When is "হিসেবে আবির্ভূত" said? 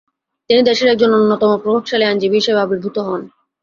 2.39-2.97